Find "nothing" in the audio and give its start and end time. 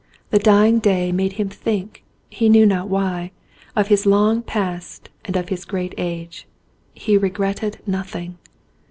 7.85-8.39